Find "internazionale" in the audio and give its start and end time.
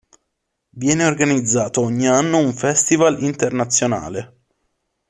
3.21-4.37